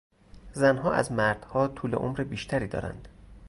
[0.53, 3.07] زنها از مردها طول عمر بیشتری دارند.